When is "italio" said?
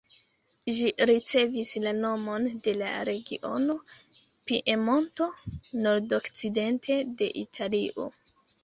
7.49-8.13